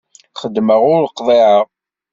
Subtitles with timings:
[0.41, 1.65] Xeddmeɣ ur qḍiɛeɣ.